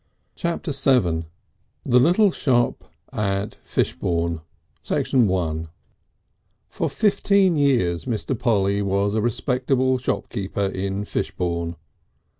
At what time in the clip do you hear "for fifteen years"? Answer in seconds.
6.67-8.05